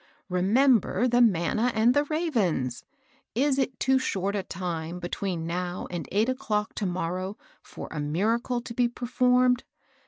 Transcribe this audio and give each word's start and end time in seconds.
Remember 0.29 1.07
the 1.07 1.21
manna 1.21 1.71
and 1.75 1.93
the 1.93 2.05
ravens! 2.05 2.83
Is 3.35 3.59
it 3.59 3.79
too 3.79 3.99
short 3.99 4.35
a 4.35 4.41
time 4.41 4.97
between 4.97 5.45
now 5.45 5.87
and 5.91 6.09
eight 6.11 6.27
o'clock 6.27 6.73
to 6.73 6.87
morrow 6.87 7.37
for 7.61 7.87
a 7.91 7.99
miracle 7.99 8.61
to 8.61 8.73
be 8.73 8.87
performed 8.87 9.63